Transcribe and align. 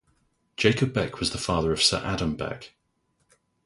Jacob 0.57 0.93
Beck 0.93 1.19
was 1.19 1.29
the 1.29 1.37
father 1.37 1.71
of 1.71 1.79
Sir 1.83 2.01
Adam 2.03 2.35
Beck. 2.35 2.73